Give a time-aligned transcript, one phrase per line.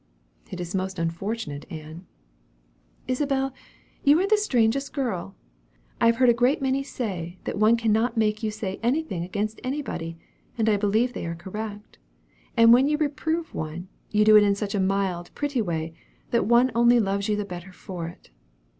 [0.49, 2.07] "It is most unfortunate, Ann."
[3.07, 3.53] "Isabel,
[4.03, 5.35] you are the strangest girl!
[6.01, 9.61] I have heard a great many say, that one cannot make you say anything against
[9.63, 10.17] anybody;
[10.57, 11.99] and I believe they are correct.
[12.57, 15.93] And when you reprove one, you do it in such a mild, pretty way,
[16.31, 18.31] that one only loves you the better for it.